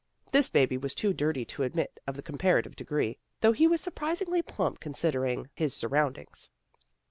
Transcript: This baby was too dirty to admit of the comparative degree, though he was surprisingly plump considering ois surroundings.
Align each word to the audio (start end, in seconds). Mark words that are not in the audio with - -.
This 0.31 0.49
baby 0.49 0.79
was 0.79 0.95
too 0.95 1.13
dirty 1.13 1.45
to 1.45 1.61
admit 1.61 1.99
of 2.07 2.15
the 2.15 2.23
comparative 2.23 2.75
degree, 2.75 3.19
though 3.41 3.51
he 3.51 3.67
was 3.67 3.81
surprisingly 3.81 4.41
plump 4.41 4.79
considering 4.79 5.51
ois 5.59 5.73
surroundings. 5.73 6.49